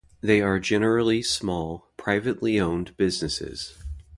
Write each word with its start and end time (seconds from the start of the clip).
They 0.21 0.41
are 0.41 0.57
generally 0.57 1.21
small, 1.21 1.91
privately 1.95 2.59
owned 2.59 2.97
businesses. 2.97 3.77